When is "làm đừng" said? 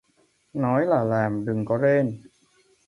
1.03-1.65